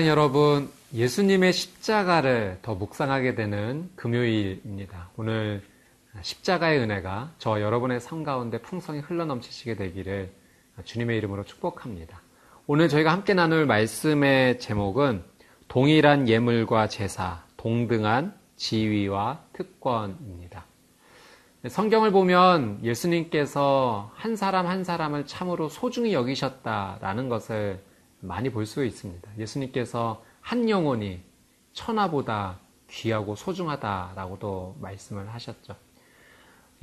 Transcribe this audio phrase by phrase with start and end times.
[0.00, 5.10] 사랑하는 여러분, 예수님의 십자가를 더 묵상하게 되는 금요일입니다.
[5.16, 5.62] 오늘
[6.22, 10.32] 십자가의 은혜가 저 여러분의 삶 가운데 풍성히 흘러넘치시게 되기를
[10.84, 12.22] 주님의 이름으로 축복합니다.
[12.66, 15.22] 오늘 저희가 함께 나눌 말씀의 제목은
[15.68, 20.64] 동일한 예물과 제사, 동등한 지위와 특권입니다.
[21.68, 27.80] 성경을 보면 예수님께서 한 사람 한 사람을 참으로 소중히 여기셨다라는 것을
[28.20, 29.30] 많이 볼 수 있습니다.
[29.38, 31.20] 예수님께서 한 영혼이
[31.72, 32.58] 천하보다
[32.88, 35.76] 귀하고 소중하다라고도 말씀을 하셨죠.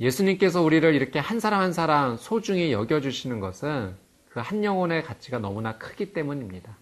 [0.00, 3.96] 예수님께서 우리를 이렇게 한 사람 한 사람 소중히 여겨주시는 것은
[4.30, 6.76] 그 한 영혼의 가치가 너무나 크기 때문입니다.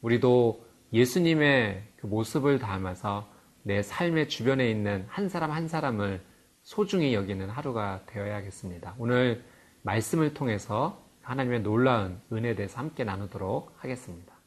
[0.00, 3.28] 우리도 예수님의 그 모습을 담아서
[3.62, 6.20] 내 삶의 주변에 있는 한 사람 한 사람을
[6.62, 8.94] 소중히 여기는 하루가 되어야겠습니다.
[8.98, 9.44] 오늘
[9.82, 14.40] 말씀을 통해서 하나님의 놀라운 은혜에 대해서 함께 나누도록 하겠습니다.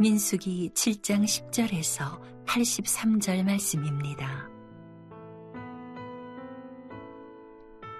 [0.00, 4.48] 민수기 7장 10절에서 83절 말씀입니다.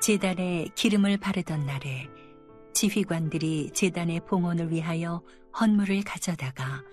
[0.00, 2.06] 제단에 기름을 바르던 날에
[2.72, 5.22] 지휘관들이 제단의 봉헌을 위하여
[5.60, 6.84] 헌물을 가져다가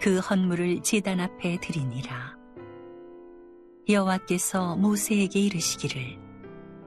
[0.00, 2.36] 그 헌물을 제단 앞에 드리니라.
[3.88, 6.18] 여호와께서 모세에게 이르시기를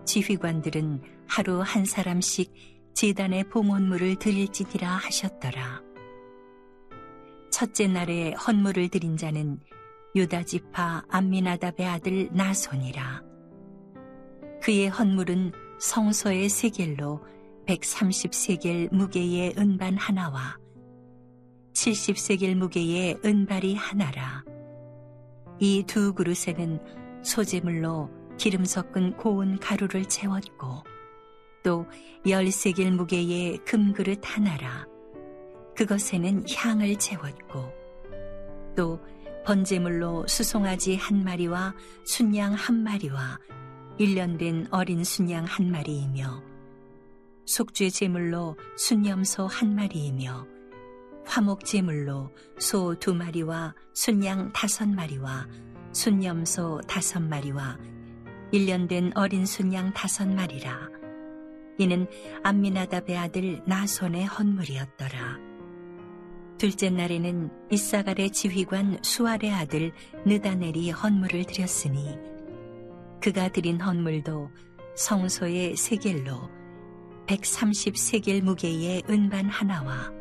[0.05, 2.53] 지휘관들은 하루 한 사람씩
[2.93, 5.83] 제단의 봉헌물을 드릴지니라 하셨더라.
[7.51, 9.59] 첫째 날에 헌물을 드린 자는
[10.15, 13.21] 유다 지파 암미나답의 아들 나손이라.
[14.63, 17.21] 그의 헌물은 성소의 세겔로
[17.67, 20.57] 130세겔 무게의 은반 하나와
[21.77, 24.43] 70세겔 무게의 은발이 하나라.
[25.59, 26.79] 이 두 그릇에는
[27.23, 30.83] 소재물로 기름 섞은 고운 가루를 채웠고
[31.63, 31.85] 또
[32.27, 34.87] 열세겔 무게의 금그릇 하나라.
[35.75, 37.71] 그것에는 향을 채웠고
[38.75, 38.99] 또
[39.45, 43.39] 번제물로 수송아지 한 마리와 순양 한 마리와
[43.99, 46.41] 일년된 어린 순양 한 마리이며
[47.45, 50.56] 속죄 제물로 순염소 한 마리이며
[51.27, 55.47] 화목 제물로 소 두 마리와 순양 다섯 마리와
[55.91, 57.77] 순염소 다섯 마리와
[58.51, 60.89] 일년된 어린 순양 다섯 마리라
[61.77, 62.07] 이는
[62.43, 65.37] 암미나답의 아들 나손의 헌물이었더라.
[66.57, 69.91] 둘째 날에는 이사갈의 지휘관 수알의 아들
[70.25, 72.17] 느다넬이 헌물을 드렸으니
[73.21, 74.49] 그가 드린 헌물도
[74.95, 76.49] 성소의 세겔로
[77.27, 80.16] 130세겔 무게의 은반 하나와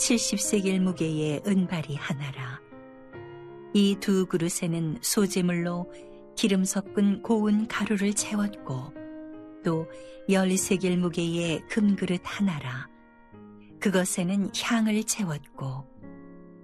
[0.00, 2.58] 70세겔 무게의 은발이 하나라.
[3.74, 5.92] 이 두 그릇에는 소재물로
[6.36, 8.94] 기름 섞은 고운 가루를 채웠고
[9.62, 9.86] 또
[10.28, 12.88] 열세겔 무게의 금그릇 하나라.
[13.78, 15.86] 그것에는 향을 채웠고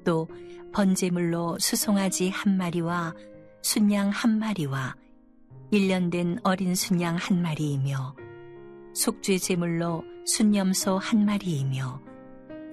[0.05, 0.29] 또
[0.73, 3.15] 번제물로 수송아지 한 마리와
[3.63, 4.97] 순양 한 마리와
[5.71, 8.17] 일년된 어린 순양 한 마리이며
[8.95, 12.06] 속죄 제물로 순염소 한 마리이며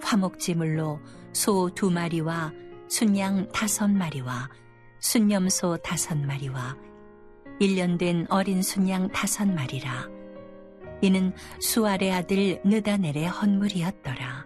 [0.03, 0.99] 화목 제물로
[1.33, 2.53] 소 두 마리와
[2.87, 4.49] 순양 다섯 마리와
[4.99, 6.77] 순염소 다섯 마리와
[7.59, 10.07] 일년된 어린 순양 다섯 마리라
[11.01, 14.45] 이는 수알의 아들 느다넬의 헌물이었더라.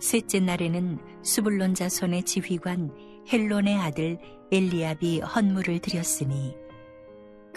[0.00, 2.90] 셋째 날에는 수불론 자손의 지휘관
[3.32, 4.18] 헬론의 아들
[4.50, 6.56] 엘리압이 헌물을 드렸으니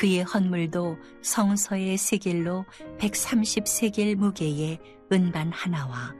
[0.03, 2.65] 그의 헌물도 성서의 세겔로
[3.00, 4.77] 130세겔 무게의
[5.13, 6.13] 은반 하나와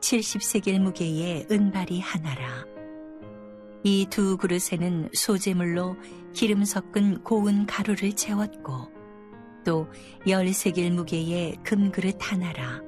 [0.00, 2.66] 70세겔 무게의 은발이 하나라.
[3.82, 5.96] 이 두 그릇에는 소재물로
[6.34, 8.90] 기름 섞은 고운 가루를 채웠고
[9.64, 9.88] 또
[10.26, 12.82] 열세길 무게의 금그릇 하나라.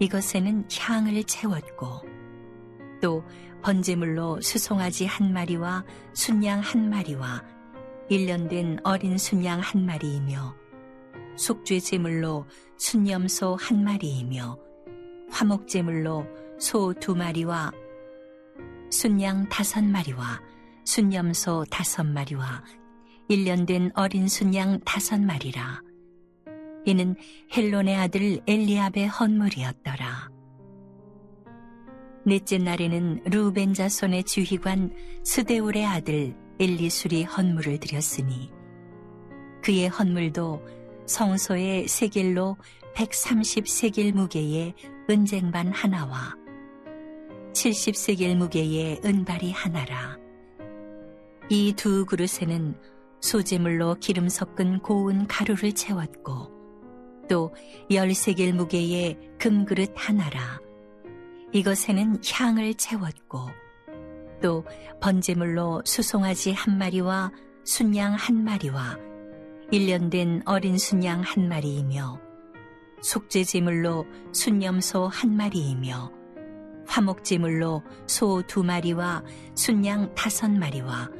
[0.00, 2.02] 이것에는 향을 채웠고
[3.00, 3.24] 또
[3.62, 5.82] 번제물로 수송아지 한 마리와
[6.12, 7.53] 순양 한 마리와
[8.08, 10.54] 일년된 어린 순양 한 마리이며
[11.36, 12.46] 속죄 제물로
[12.76, 14.58] 순염소 한 마리이며
[15.30, 16.26] 화목 제물로
[16.58, 17.72] 소 두 마리와
[18.90, 20.40] 순양 다섯 마리와
[20.84, 22.62] 순염소 다섯 마리와
[23.28, 25.82] 일년된 어린 순양 다섯 마리라.
[26.84, 27.16] 이는
[27.56, 30.30] 헬론의 아들 엘리압의 헌물이었더라.
[32.26, 38.52] 넷째 날에는 루벤 자손의 주휘관 스데울의 아들 엘리술이 헌물을 드렸으니
[39.62, 40.62] 그의 헌물도
[41.06, 42.56] 성소의 세겔로
[42.94, 44.74] 130세겔 무게의
[45.10, 46.34] 은쟁반 하나와
[47.52, 50.18] 70세겔 무게의 은발이 하나라.
[51.50, 52.74] 이 두 그릇에는
[53.20, 56.52] 소재물로 기름 섞은 고운 가루를 채웠고
[57.28, 57.54] 또
[57.90, 60.60] 열세겔 무게의 금그릇 하나라
[61.52, 63.48] 이것에는 향을 채웠고
[64.44, 64.62] 또
[65.00, 67.32] 번제물로 수송아지 한 마리와
[67.64, 68.98] 순양 한 마리와
[69.70, 72.20] 일년된 어린 순양 한 마리이며
[73.00, 76.12] 속죄제물로 순염소 한 마리이며
[76.86, 79.24] 화목제물로 소 두 마리와
[79.54, 81.10] 순양 다섯 마리와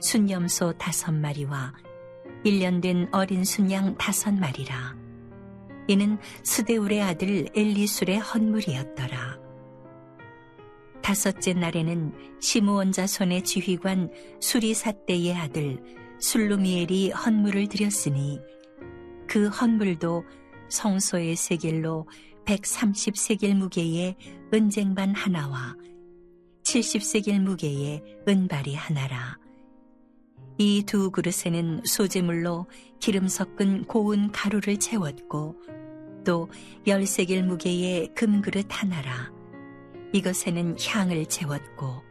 [0.00, 1.72] 순염소 다섯 마리와
[2.44, 4.94] 일년된 어린 순양 다섯 마리라.
[5.88, 9.33] 이는 스데울의 아들 엘리술의 헌물이었더라.
[11.04, 14.10] 다섯째 날에는 시므온 자손의 지휘관
[14.40, 15.78] 수리사떼의 아들
[16.18, 18.40] 술루미엘이 헌물을 드렸으니
[19.26, 20.24] 그 헌물도
[20.70, 22.08] 성소의 세겔로
[22.46, 24.16] 130세겔 무게의
[24.54, 25.76] 은쟁반 하나와
[26.62, 29.38] 70세겔 무게의 은발이 하나라.
[30.56, 32.66] 이 두 그릇에는 소재물로
[32.98, 35.56] 기름 섞은 고운 가루를 채웠고
[36.24, 36.48] 또
[36.86, 39.33] 열세겔 무게의 금그릇 하나라.
[40.14, 42.02] 이것에는 향을 채웠고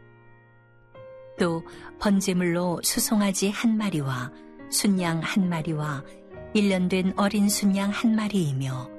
[1.38, 1.64] 또
[1.98, 4.30] 번제물로 수송아지 한 마리와
[4.70, 6.04] 순양 한 마리와
[6.52, 8.90] 일년된 어린 순양 한 마리이며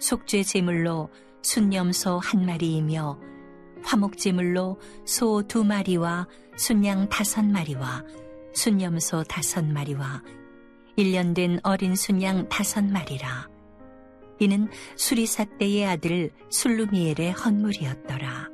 [0.00, 1.08] 속죄 제물로
[1.42, 3.18] 순염소 한 마리이며
[3.84, 6.26] 화목 제물로 소 두 마리와
[6.56, 8.02] 순양 다섯 마리와
[8.52, 10.22] 순염소 다섯 마리와
[10.96, 13.55] 일년된 어린 순양 다섯 마리라.
[14.38, 18.50] 이는 수리사떼의 아들 술루미엘의 헌물이었더라.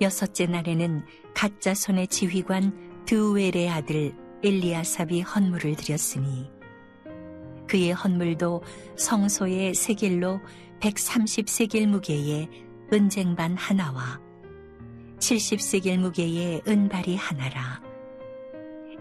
[0.00, 4.14] 여섯째 날에는 가짜 손의 지휘관 드우엘의 아들
[4.44, 6.50] 엘리아삽이 헌물을 드렸으니
[7.66, 8.62] 그의 헌물도
[8.96, 10.40] 성소의 세겔로
[10.80, 12.48] 130세겔 무게의
[12.92, 14.20] 은쟁반 하나와
[15.18, 17.82] 70세겔 무게의 은발이 하나라.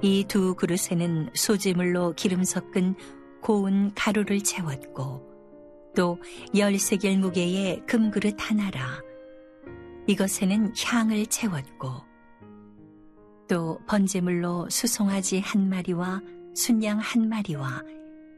[0.02, 2.96] 이 두 그릇에는 소재물로 기름 섞은
[3.46, 6.18] 고운 가루를 채웠고 또
[6.58, 9.00] 열세겔 무게의 금그릇 하나라.
[10.08, 11.92] 이것에는 향을 채웠고
[13.48, 16.24] 또 번제물로 수송아지 한 마리와
[16.56, 17.84] 순양 한 마리와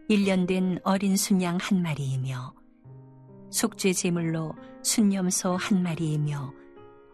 [0.10, 2.54] 일년된 어린 순양 한 마리이며
[3.50, 6.54] 속죄 제물로 순염소 한 마리이며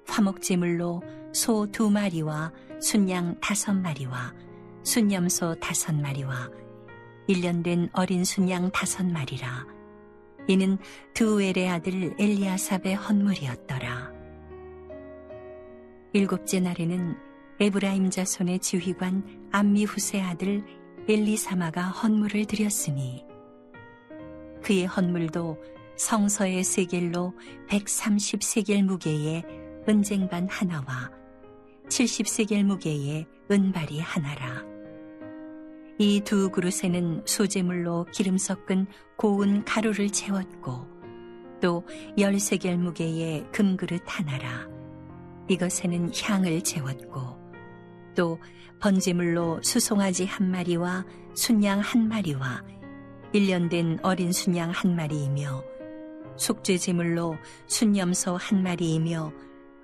[0.08, 2.52] 화목 제물로 소 두 마리와
[2.82, 4.34] 순양 다섯 마리와
[4.82, 6.63] 순염소 다섯 마리와
[7.28, 9.66] 일년된 어린 순양 다섯 마리라.
[10.48, 10.78] 이는
[11.14, 14.12] 두 웰의 아들 엘리아삽의 헌물이었더라.
[16.14, 17.16] 일곱째 날에는
[17.60, 20.64] 에브라임 자손의 지휘관 암미후세 아들
[21.08, 23.26] 엘리사마가 헌물을 드렸으니
[24.62, 25.58] 그의 헌물도
[25.98, 27.34] 성서의 세겔로
[27.70, 29.44] 130세겔 무게의
[29.88, 31.12] 은쟁반 하나와
[31.88, 34.73] 70세겔 무게의 은발이 하나라.
[36.00, 40.88] 이 두 그릇에는 소재물로 기름 섞은 고운 가루를 채웠고
[41.62, 41.86] 또
[42.18, 44.68] 열세 겔 무게의 금그릇 하나라.
[45.48, 47.40] 이것에는 향을 채웠고
[48.16, 48.40] 또
[48.80, 52.64] 번제물로 수송아지 한 마리와 순양 한 마리와
[53.32, 55.64] 일년된 어린 순양 한 마리이며
[56.38, 57.36] 속죄 제물로
[57.68, 59.32] 순염소 한 마리이며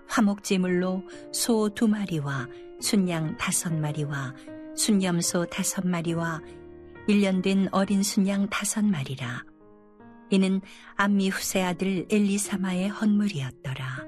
[0.07, 2.47] 화목 제물로 소 두 마리와
[2.81, 4.33] 순양 다섯 마리와
[4.75, 6.41] 순염소 다섯 마리와
[7.07, 9.43] 일년된 어린 순양 다섯 마리라.
[10.29, 10.61] 이는
[10.95, 14.05] 암미 후세 아들 엘리사마의 헌물이었더라.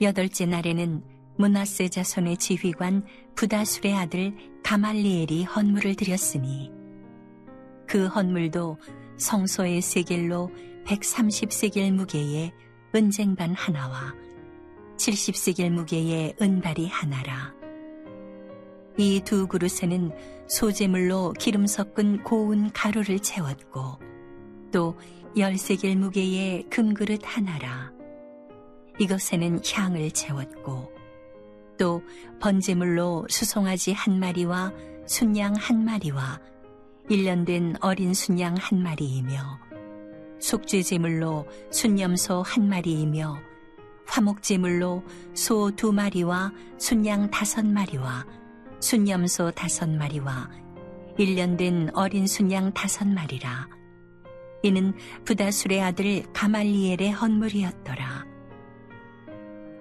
[0.00, 1.02] 여덟째 날에는
[1.36, 3.04] 문하세 자손의 지휘관
[3.36, 6.72] 부다술의 아들 가말리엘이 헌물을 드렸으니
[7.86, 8.78] 그 헌물도
[9.18, 10.50] 성소의 세겔로
[10.84, 12.52] 130세겔 무게의
[12.94, 14.14] 은쟁반 하나와
[14.96, 17.54] 70세겔 무게의 은발이 하나라.
[18.96, 20.12] 이 두 그릇에는
[20.46, 23.98] 소재물로 기름 섞은 고운 가루를 채웠고
[24.72, 24.96] 또
[25.36, 27.92] 열세겔 무게의 금그릇 하나라.
[29.00, 30.92] 이것에는 향을 채웠고
[31.76, 32.02] 또
[32.40, 34.72] 번제물로 수송아지 한 마리와
[35.06, 36.40] 순양 한 마리와
[37.08, 39.34] 일년된 어린 순양 한 마리이며
[40.38, 43.36] 속죄제물로 순염소 한 마리이며
[44.06, 45.02] 화목제물로
[45.34, 48.24] 소 두 마리와 순양 다섯 마리와
[48.84, 50.50] 순염소 다섯 마리와
[51.16, 53.66] 일년된 어린 순양 다섯 마리라
[54.62, 54.92] 이는
[55.24, 58.26] 부다술의 아들 가말리엘의 헌물이었더라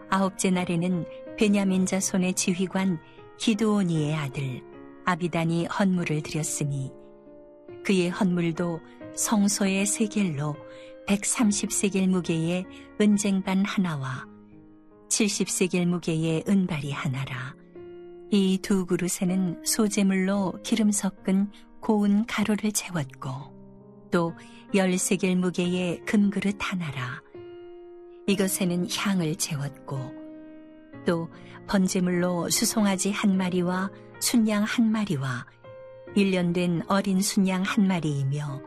[0.09, 1.05] 아홉째 날에는
[1.37, 2.97] 베냐민 자손의 지휘관
[3.37, 4.61] 기드오니의 아들
[5.03, 6.93] 아비단이 헌물을 드렸으니
[7.83, 8.79] 그의 헌물도
[9.17, 10.55] 성소의 세겔로
[11.09, 12.65] 130세겔 무게의
[13.01, 14.25] 은쟁반 하나와
[15.09, 17.62] 70세겔 무게의 은발이 하나라.
[18.35, 23.29] 이 두 그릇에는 소재물로 기름 섞은 고운 가루를 채웠고
[24.09, 24.33] 또
[24.73, 27.21] 열세겔 무게의 금그릇 하나라.
[28.25, 29.99] 이것에는 향을 채웠고
[31.05, 31.29] 또
[31.67, 35.45] 번제물로 수송아지 한 마리와 순양 한 마리와
[36.15, 38.61] 일년된 어린 순양 한 마리이며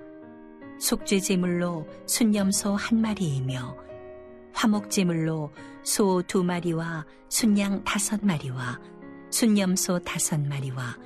[0.78, 3.76] 속죄제물로 순염소 한 마리이며
[4.52, 8.78] 화목제물로 소 두 마리와 순양 다섯 마리와
[9.36, 10.96] 순염소 다섯 마리와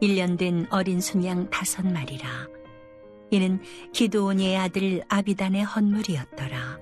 [0.00, 2.46] 일년된 어린 순양 다섯 마리라.
[3.32, 3.60] 이는
[3.92, 6.78] 기도온의 아들 아비단의 헌물이었더라.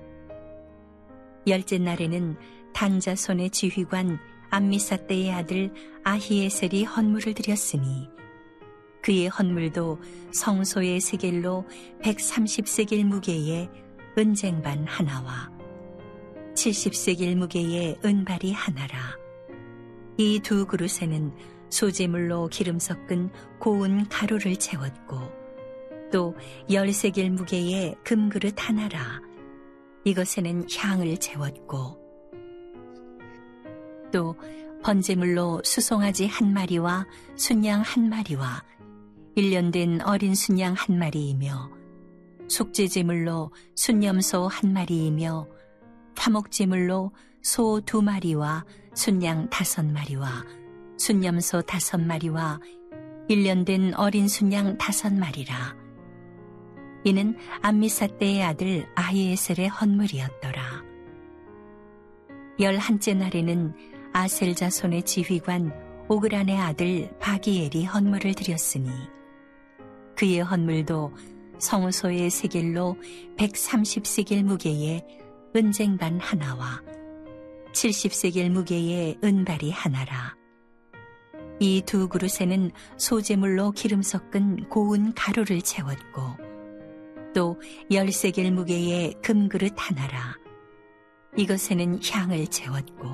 [1.47, 2.37] 열째 날에는
[2.75, 4.19] 단자손의 지휘관
[4.51, 5.73] 암미사떼의 아들
[6.03, 8.07] 아히에셀이 헌물을 드렸으니
[9.01, 9.99] 그의 헌물도
[10.33, 11.65] 성소의 세겔로
[12.03, 13.71] 130세겔 무게의
[14.19, 15.49] 은쟁반 하나와
[16.53, 19.24] 70세겔 무게의 은발이 하나라.
[20.17, 21.33] 이 두 그릇에는
[21.69, 23.29] 소재물로 기름 섞은
[23.59, 25.19] 고운 가루를 채웠고
[26.11, 26.35] 또
[26.71, 29.21] 열세겔 무게의 금그릇 하나라.
[30.05, 31.99] 이것에는 향을 채웠고
[34.13, 34.35] 또
[34.83, 38.63] 번제물로 수송아지 한 마리와 순양 한 마리와
[39.35, 41.71] 일년된 어린 순양 한 마리이며
[42.47, 45.47] 속죄제물로 순염소 한 마리이며
[46.15, 48.63] 화목제물로 소 두 마리와
[48.95, 50.45] 순양 다섯 마리와
[50.97, 52.59] 순염소 다섯 마리와
[53.27, 55.75] 일년된 어린 순양 다섯 마리라.
[57.03, 60.83] 이는 암미사떼의 아들 아히에셀의 헌물이었더라.
[62.59, 63.73] 열한째 날에는
[64.13, 65.73] 아셀 자손의 지휘관
[66.07, 68.89] 오그란의 아들 바기엘이 헌물을 드렸으니
[70.15, 71.13] 그의 헌물도
[71.59, 72.95] 성소의 세겔로
[73.37, 75.05] 130세겔 무게의
[75.55, 76.81] 은쟁반 하나와
[77.75, 80.33] 70세겔 무게의 은발이 하나라.
[81.59, 86.21] 이 두 그릇에는 소재물로 기름 섞은 고운 가루를 채웠고
[87.33, 87.59] 또
[87.91, 90.37] 열세겔 무게의 금그릇 하나라.
[91.35, 93.09] 이것에는 향을 채웠고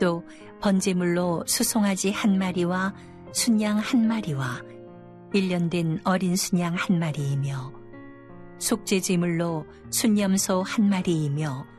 [0.00, 0.24] 또
[0.60, 2.94] 번제물로 수송아지 한 마리와
[3.32, 4.62] 순양 한 마리와
[5.34, 7.72] 일년된 어린 순양 한 마리이며
[8.58, 11.77] 속죄제물로 순염소 한 마리이며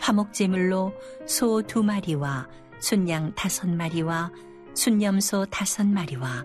[0.00, 0.92] 화목제물로
[1.26, 2.48] 소 두 마리와
[2.80, 4.32] 순양 다섯 마리와
[4.74, 6.44] 순염소 다섯 마리와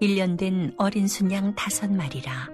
[0.00, 2.50] 일년된 어린 순양 다섯 마리라.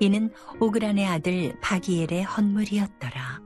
[0.00, 3.42] 이는 오그란의 아들 바기엘의 헌물이었더라.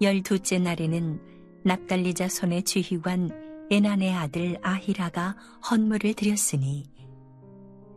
[0.00, 1.20] 열두째 날에는
[1.64, 5.36] 납달리 자 손의 지휘관 에난의 아들 아히라가
[5.70, 6.90] 헌물을 드렸으니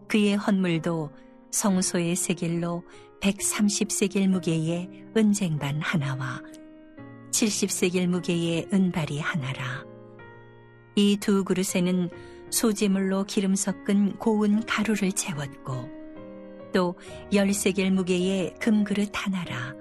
[0.09, 1.11] 그의 헌물도
[1.51, 2.83] 성소의 세겔로
[3.21, 6.41] 130세겔 무게의 은쟁반 하나와
[7.31, 9.85] 70세겔 무게의 은발이 하나라.
[10.95, 12.09] 이 두 그릇에는
[12.49, 15.89] 소재물로 기름 섞은 고운 가루를 채웠고
[16.73, 16.95] 또
[17.31, 19.73] 열세겔 무게의 금그릇 하나라.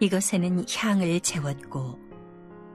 [0.00, 1.98] 이것에는 향을 채웠고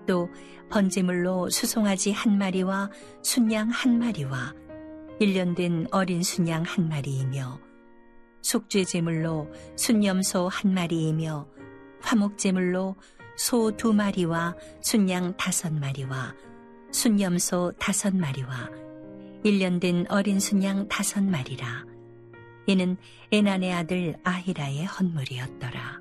[0.06, 0.30] 또
[0.70, 2.92] 번제물로 수송아지 한 마리와
[3.22, 4.54] 순양 한 마리와
[5.20, 7.73] 일년된 어린 순양 한 마리이며
[8.44, 11.48] 속죄 제물로 순염소 한 마리이며
[12.02, 12.96] 화목 제물로
[13.36, 16.36] 소 두 마리와 순양 다섯 마리와
[16.92, 18.70] 순염소 다섯 마리와
[19.44, 21.86] 일년된 어린 순양 다섯 마리라
[22.68, 22.98] 이는
[23.32, 26.00] 에난의 아들 아히라의 헌물이었더라.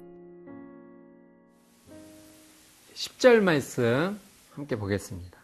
[2.94, 4.20] 10절 말씀
[4.52, 5.40] 함께 보겠습니다.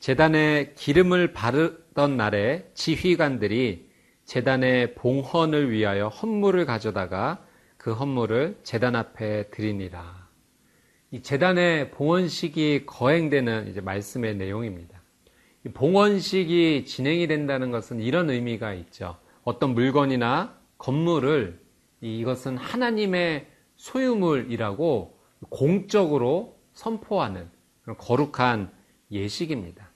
[0.00, 3.88] 재단에 기름을 바르던 날에 지휘관들이
[4.24, 7.44] 재단의 봉헌을 위하여 헌물을 가져다가
[7.76, 10.28] 그 헌물을 재단 앞에 드리니라.
[11.10, 15.00] 이 재단의 봉헌식이 거행되는 이제 말씀의 내용입니다.
[15.66, 19.16] 이 봉헌식이 진행이 된다는 것은 이런 의미가 있죠.
[19.44, 21.60] 어떤 물건이나 건물을
[22.00, 25.18] 이것은 하나님의 소유물이라고
[25.50, 27.48] 공적으로 선포하는
[27.98, 28.72] 거룩한
[29.10, 29.90] 예식입니다.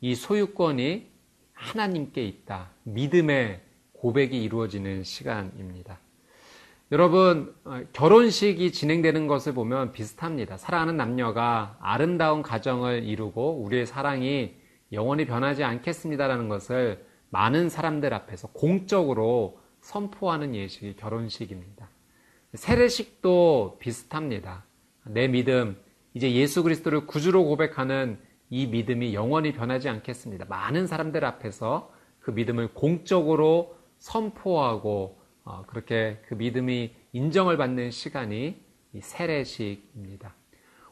[0.00, 1.10] 이 소유권이
[1.52, 2.70] 하나님께 있다.
[2.82, 3.60] 믿음의
[4.04, 5.98] 고백이 이루어지는 시간입니다.
[6.92, 10.58] 여러분, 어, 결혼식이 진행되는 것을 보면 비슷합니다.
[10.58, 14.56] 사랑하는 남녀가 아름다운 가정을 이루고 우리의 사랑이
[14.92, 21.88] 영원히 변하지 않겠습니다라는 것을 많은 사람들 앞에서 공적으로 선포하는 예식이 결혼식입니다.
[22.52, 24.66] 세례식도 비슷합니다.
[25.04, 25.78] 내 믿음,
[26.12, 28.18] 이제 예수 그리스도를 구주로 고백하는
[28.50, 30.44] 이 믿음이 영원히 변하지 않겠습니다.
[30.44, 39.00] 많은 사람들 앞에서 그 믿음을 공적으로 선포하고 어, 그렇게 그 믿음이 인정을 받는 시간이 이
[39.00, 40.34] 세례식입니다.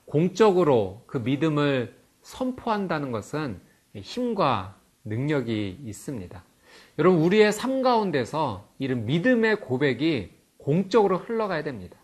[0.06, 3.60] 공적으로 그 믿음을 선포한다는 것은
[3.94, 6.42] 힘과 능력이 있습니다.
[6.98, 11.98] 여러분, 우리의 삶 가운데서 이런 믿음의 고백이 공적으로 흘러가야 됩니다.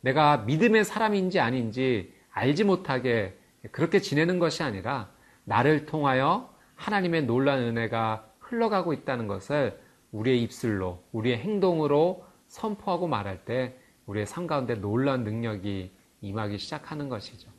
[0.00, 3.36] 내가 믿음의 사람인지 아닌지 알지 못하게
[3.72, 5.10] 그렇게 지내는 것이 아니라
[5.44, 9.81] 나를 통하여 하나님의 놀란 은혜가 흘러가고 있다는 것을
[10.12, 13.76] 우리의 입술로, 우리의 행동으로 선포하고 말할 때
[14.06, 15.90] 우리의 삶 가운데 놀라운 능력이
[16.20, 17.50] 임하기 시작하는 것이죠.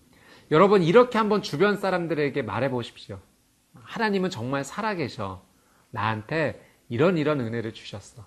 [0.51, 3.19] 여러분, 이렇게 한번 주변 사람들에게 말해 보십시오.
[3.73, 5.43] 하나님은 정말 살아계셔.
[5.89, 8.25] 나한테 이런 이런 은혜를 주셨어.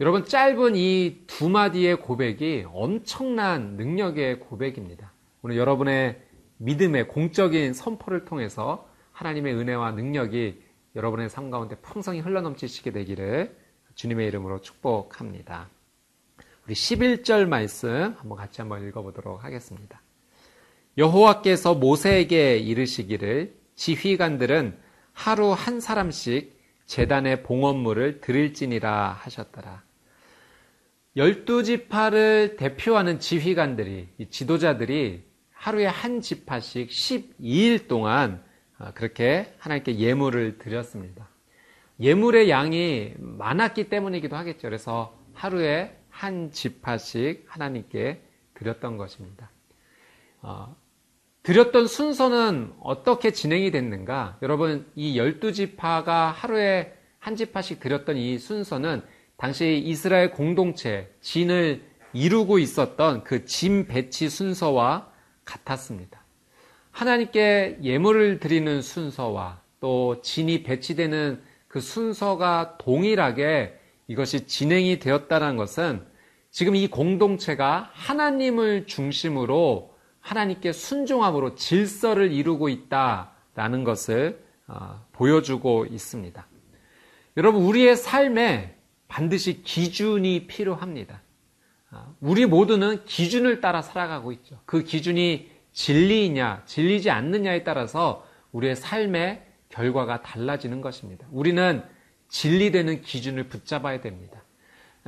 [0.00, 5.12] 여러분, 짧은 이 두 마디의 고백이 엄청난 능력의 고백입니다.
[5.42, 6.20] 오늘 여러분의
[6.58, 10.62] 믿음의 공적인 선포를 통해서 하나님의 은혜와 능력이
[10.96, 13.56] 여러분의 삶 가운데 풍성히 흘러넘치시게 되기를
[13.94, 15.68] 주님의 이름으로 축복합니다.
[16.66, 20.00] 우리 11절 말씀 한번 같이 한번 읽어보도록 하겠습니다.
[20.98, 24.76] 여호와께서 모세에게 이르시기를 지휘관들은
[25.12, 29.84] 하루 한 사람씩 재단의 봉헌물을 드릴지니라 하셨더라.
[31.16, 38.49] 열두 지파를 대표하는 지휘관들이, 지도자들이 하루에 한 지파씩 12일 동안 어,
[38.94, 41.28] 그렇게 하나님께 예물을 드렸습니다.
[42.00, 44.62] 예물의 양이 많았기 때문이기도 하겠죠.
[44.62, 48.22] 그래서 하루에 한 지파씩 하나님께
[48.54, 49.50] 드렸던 것입니다.
[50.42, 50.74] 어,
[51.42, 54.38] 드렸던 순서는 어떻게 진행이 됐는가?
[54.42, 59.02] 여러분, 이 열두 지파가 하루에 한 지파씩 드렸던 이 순서는
[59.36, 65.10] 당시 이스라엘 공동체, 진을 이루고 있었던 그 진 배치 순서와
[65.44, 66.19] 같았습니다.
[67.00, 73.74] 하나님께 예물을 드리는 순서와 또 진이 배치되는 그 순서가 동일하게
[74.06, 76.04] 이것이 진행이 되었다는 것은
[76.50, 86.46] 지금 이 공동체가 하나님을 중심으로 하나님께 순종함으로 질서를 이루고 있다라는 것을 어, 보여주고 있습니다.
[87.38, 88.76] 여러분, 우리의 삶에
[89.08, 91.22] 반드시 기준이 필요합니다.
[91.92, 94.60] 어, 우리 모두는 기준을 따라 살아가고 있죠.
[94.66, 101.26] 그 기준이 진리이냐, 진리지 않느냐에 따라서 우리의 삶의 결과가 달라지는 것입니다.
[101.30, 101.82] 우리는
[102.28, 104.44] 진리되는 기준을 붙잡아야 됩니다.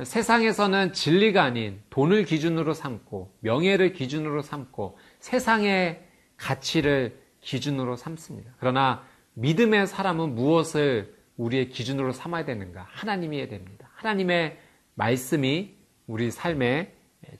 [0.01, 6.01] 세상에서는 진리가 아닌 돈을 기준으로 삼고 명예를 기준으로 삼고 세상의
[6.37, 8.53] 가치를 기준으로 삼습니다.
[8.57, 9.05] 그러나
[9.35, 12.87] 믿음의 사람은 무엇을 우리의 기준으로 삼아야 되는가?
[12.89, 13.91] 하나님이어야 됩니다.
[13.93, 14.57] 하나님의
[14.95, 15.75] 말씀이
[16.07, 16.93] 우리 삶의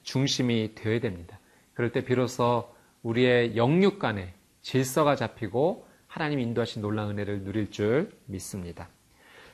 [0.04, 1.40] 중심이 되어야 됩니다.
[1.72, 2.72] 그럴 때 비로소
[3.04, 8.88] 우리의 영육 간에 질서가 잡히고 하나님 인도하신 놀라운 은혜를 누릴 줄 믿습니다.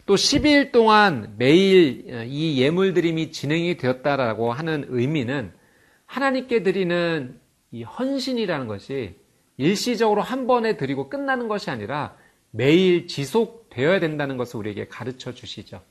[0.06, 5.52] 또 12일 동안 매일 이 예물 드림이 진행이 되었다라고 하는 의미는
[6.06, 7.38] 하나님께 드리는
[7.70, 9.14] 이 헌신이라는 것이
[9.56, 12.16] 일시적으로 한 번에 드리고 끝나는 것이 아니라
[12.50, 15.82] 매일 지속되어야 된다는 것을 우리에게 가르쳐 주시죠.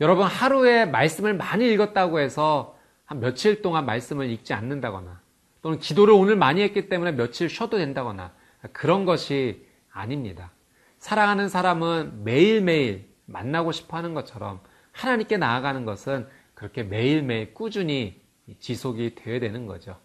[0.00, 5.20] 여러분 하루에 말씀을 많이 읽었다고 해서 한 며칠 동안 말씀을 읽지 않는다거나
[5.64, 8.34] 또는 기도를 오늘 많이 했기 때문에 며칠 쉬어도 된다거나
[8.74, 10.52] 그런 것이 아닙니다.
[10.98, 14.60] 사랑하는 사람은 매일매일 만나고 싶어 하는 것처럼
[14.92, 18.20] 하나님께 나아가는 것은 그렇게 매일매일 꾸준히
[18.60, 19.96] 지속이 되어야 되는 거죠.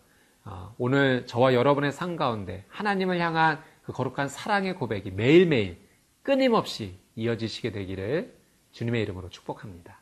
[0.45, 5.77] 어, 오늘 저와 여러분의 삶 가운데 하나님을 향한 그 거룩한 사랑의 고백이 매일매일
[6.23, 8.33] 끊임없이 이어지시게 되기를
[8.71, 10.01] 주님의 이름으로 축복합니다.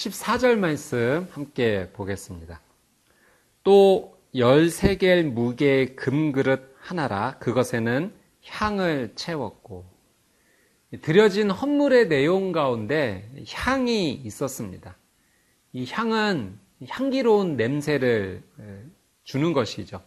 [0.00, 2.60] 14절 말씀 함께 보겠습니다.
[3.62, 8.14] 또 13개 무게의 금그릇 하나라 그것에는
[8.46, 9.84] 향을 채웠고
[11.02, 14.96] 드려진 헌물의 내용 가운데 향이 있었습니다.
[15.72, 16.58] 이 향은
[16.88, 18.42] 향기로운 냄새를
[19.24, 20.02] 주는 것이죠.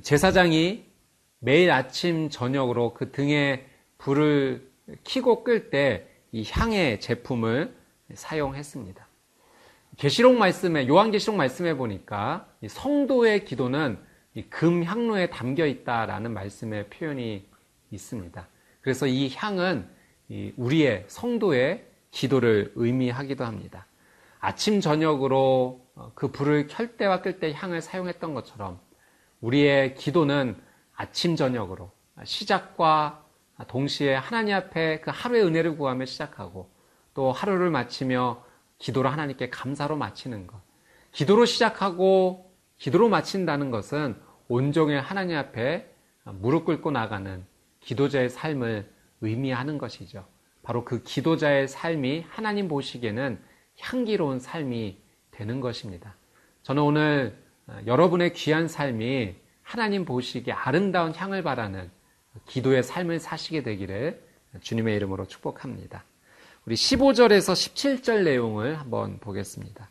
[0.00, 0.84] 제사장이
[1.40, 3.66] 매일 아침 저녁으로 그 등에
[3.98, 4.70] 불을
[5.02, 7.72] 켜고 끌 때 이 향의 제품을
[8.12, 9.03] 사용했습니다.
[9.96, 13.98] 계시록 말씀에 요한계시록 말씀에 보니까 성도의 기도는
[14.50, 17.46] 금 향로에 담겨 있다라는 말씀의 표현이
[17.90, 18.48] 있습니다.
[18.80, 19.88] 그래서 이 향은
[20.56, 23.86] 우리의 성도의 기도를 의미하기도 합니다.
[24.40, 28.78] 아침 저녁으로 어, 그 불을 켤 때와 끌 때 향을 사용했던 것처럼
[29.40, 30.56] 우리의 기도는
[30.94, 31.90] 아침 저녁으로
[32.22, 33.24] 시작과
[33.68, 36.68] 동시에 하나님 앞에 그 하루의 은혜를 구하며 시작하고
[37.14, 38.43] 또 하루를 마치며
[38.78, 40.60] 기도로 하나님께 감사로 마치는 것.
[41.12, 44.16] 기도로 시작하고 기도로 마친다는 것은
[44.48, 45.90] 온종일 하나님 앞에
[46.24, 47.44] 무릎 꿇고 나가는
[47.80, 50.26] 기도자의 삶을 의미하는 것이죠.
[50.62, 53.38] 바로 그 기도자의 삶이 하나님 보시기에는
[53.78, 54.98] 향기로운 삶이
[55.30, 56.16] 되는 것입니다.
[56.62, 57.38] 저는 오늘
[57.86, 61.90] 여러분의 귀한 삶이 하나님 보시기에 아름다운 향을 바라는
[62.46, 64.22] 기도의 삶을 사시게 되기를
[64.60, 66.04] 주님의 이름으로 축복합니다.
[66.66, 69.90] 우리 15절에서 17절 내용을 한번 보겠습니다.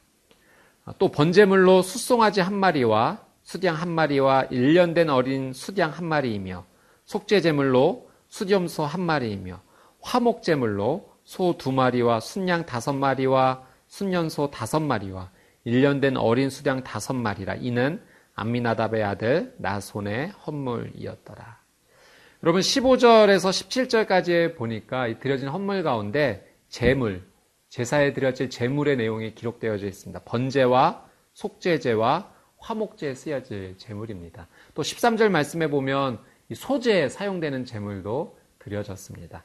[0.98, 6.66] 또 번제물로 숫송아지 한 마리와 수양 한 마리와 1년 된 어린 수양 한 마리이며
[7.06, 9.62] 속죄제물로 수염소 한 마리이며
[10.02, 15.30] 화목제물로 소 두 마리와 순양 다섯 마리와 순년소 다섯 마리와
[15.68, 18.02] 1년 된 어린 수양 다섯 마리라 이는
[18.34, 21.60] 암미나답의 아들 나손의 헌물이었더라.
[22.42, 23.52] 여러분 15절에서
[24.08, 27.24] 17절까지 보니까 드려진 헌물 가운데 제물,
[27.70, 30.22] 제사에 드려질 제물의 내용이 기록되어져 있습니다.
[30.26, 34.48] 번제와 속죄제와 화목제에 쓰여질 제물입니다.
[34.74, 36.20] 또 13절 말씀에 보면
[36.52, 39.44] 소제에 사용되는 제물도 드려졌습니다.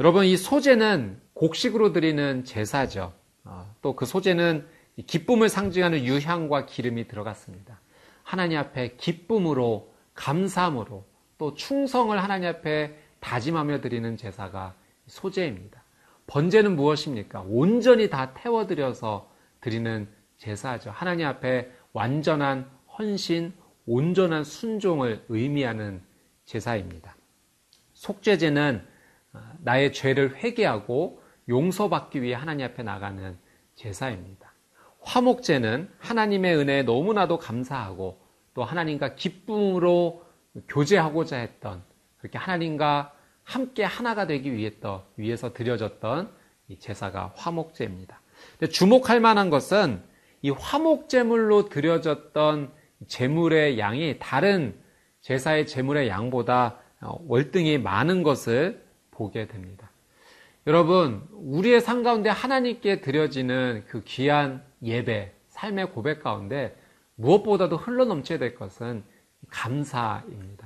[0.00, 3.12] 여러분 이 소제는 곡식으로 드리는 제사죠.
[3.44, 4.66] 어, 또그 소제는
[5.06, 7.78] 기쁨을 상징하는 유향과 기름이 들어갔습니다.
[8.22, 11.04] 하나님 앞에 기쁨으로 감사함으로
[11.36, 14.74] 또 충성을 하나님 앞에 다짐하며 드리는 제사가
[15.08, 15.83] 소제입니다.
[16.26, 17.44] 번제는 무엇입니까?
[17.48, 20.08] 온전히 다 태워드려서 드리는
[20.38, 20.90] 제사죠.
[20.90, 23.52] 하나님 앞에 완전한 헌신,
[23.86, 26.02] 온전한 순종을 의미하는
[26.44, 27.16] 제사입니다.
[27.92, 28.86] 속죄제는
[29.32, 33.36] 아, 나의 죄를 회개하고 용서받기 위해 하나님 앞에 나가는
[33.74, 34.52] 제사입니다.
[35.00, 38.20] 화목제는 하나님의 은혜에 너무나도 감사하고
[38.54, 40.24] 또 하나님과 기쁨으로
[40.68, 41.82] 교제하고자 했던
[42.18, 43.13] 그렇게 하나님과
[43.44, 46.30] 함께 하나가 되기 위해서 드려졌던
[46.68, 48.20] 이 제사가 화목제입니다.
[48.70, 50.02] 주목할 만한 것은
[50.42, 52.72] 이 화목제물로 드려졌던
[53.06, 54.74] 제물의 양이 다른
[55.20, 59.90] 제사의 제물의 양보다 어, 월등히 많은 것을 보게 됩니다.
[60.66, 66.76] 여러분, 우리의 삶 가운데 하나님께 드려지는 그 귀한 예배, 삶의 고백 가운데
[67.16, 69.04] 무엇보다도 흘러넘쳐야 될 것은
[69.50, 70.63] 감사입니다.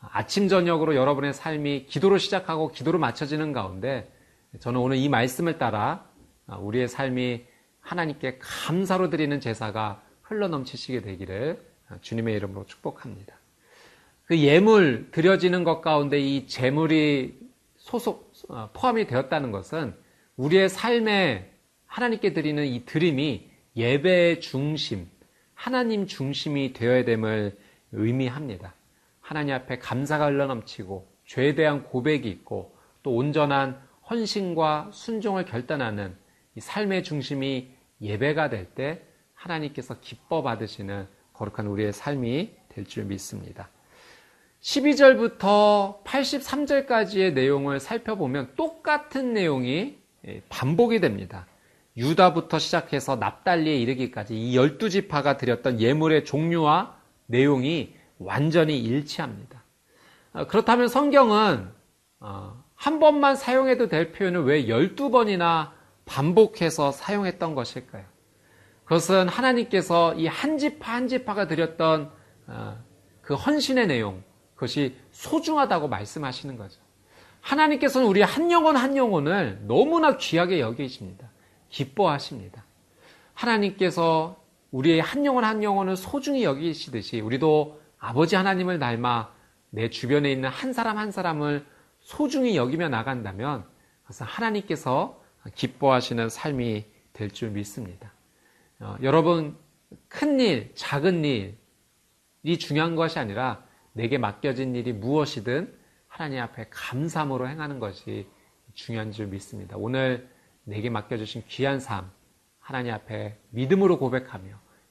[0.00, 4.10] 아침, 저녁으로 여러분의 삶이 기도로 시작하고 기도로 맞춰지는 가운데
[4.58, 6.06] 저는 오늘 이 말씀을 따라
[6.46, 7.44] 우리의 삶이
[7.80, 11.60] 하나님께 감사로 드리는 제사가 흘러넘치시게 되기를
[12.00, 13.34] 주님의 이름으로 축복합니다.
[14.26, 17.38] 그 예물 드려지는 것 가운데 이 제물이
[17.76, 19.94] 소속 어, 포함이 되었다는 것은
[20.36, 21.50] 우리의 삶에
[21.86, 25.08] 하나님께 드리는 이 드림이 예배의 중심,
[25.54, 27.58] 하나님 중심이 되어야 됨을
[27.92, 28.74] 의미합니다.
[29.30, 36.16] 하나님 앞에 감사가 흘러넘치고 죄에 대한 고백이 있고 또 온전한 헌신과 순종을 결단하는
[36.56, 37.70] 이 삶의 중심이
[38.02, 39.02] 예배가 될 때
[39.34, 43.68] 하나님께서 기뻐 받으시는 거룩한 우리의 삶이 될 줄 믿습니다.
[44.62, 51.46] 12절부터 83절까지의 내용을 살펴보면 똑같은 내용이 예, 반복이 됩니다.
[51.96, 59.64] 유다부터 시작해서 납달리에 이르기까지 이 12지파가 드렸던 예물의 종류와 내용이 완전히 일치합니다.
[60.32, 61.68] 어, 그렇다면 성경은
[62.20, 65.70] 어, 한 번만 사용해도 될 표현을 왜 12번이나
[66.04, 68.04] 반복해서 사용했던 것일까요?
[68.84, 72.10] 그것은 하나님께서 이 한 지파 한 지파가 드렸던
[72.46, 72.78] 어,
[73.22, 74.22] 그 헌신의 내용,
[74.54, 76.80] 그것이 소중하다고 말씀하시는 거죠.
[77.40, 81.30] 하나님께서는 우리 한 영혼 한 영혼을 너무나 귀하게 여기십니다.
[81.70, 82.64] 기뻐하십니다.
[83.32, 84.36] 하나님께서
[84.72, 89.32] 우리의 한 영혼 한 영혼을 소중히 여기시듯이 우리도 아버지 하나님을 닮아
[89.70, 91.64] 내 주변에 있는 한 사람 한 사람을
[92.00, 93.64] 소중히 여기며 나간다면
[94.02, 95.22] 그것은 하나님께서
[95.54, 98.12] 기뻐하시는 삶이 될 줄 믿습니다.
[98.80, 99.56] 어, 여러분,
[100.08, 105.76] 큰 일, 작은 일이 중요한 것이 아니라 내게 맡겨진 일이 무엇이든
[106.08, 108.26] 하나님 앞에 감사함으로 행하는 것이
[108.72, 109.76] 중요한 줄 믿습니다.
[109.76, 110.28] 오늘
[110.64, 112.10] 내게 맡겨주신 귀한 삶,
[112.58, 114.48] 하나님 앞에 믿음으로 고백하며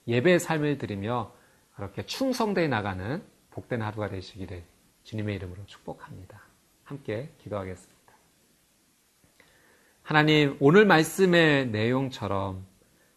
[0.08, 1.34] 예배의 삶을 드리며
[1.80, 4.66] 그렇게 충성되어 나가는 복된 하루가 되시기를
[5.04, 6.42] 주님의 이름으로 축복합니다.
[6.84, 8.00] 함께 기도하겠습니다.
[10.04, 12.66] 하나님, 오늘 말씀의 내용처럼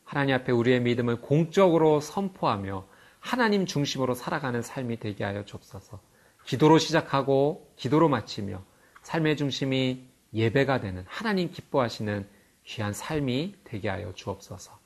[0.05, 2.87] 하나님 앞에 우리의 믿음을 공적으로 선포하며
[3.19, 6.01] 하나님 중심으로 살아가는 삶이 되게 하여 좁소서
[6.45, 8.63] 기도로 시작하고 기도로 마치며
[9.03, 12.29] 삶의 중심이 예배가 되는 하나님 기뻐하시는
[12.65, 14.79] 귀한 삶이 되게 하여 주옵소서.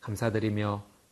[0.00, 0.93] 감사드리며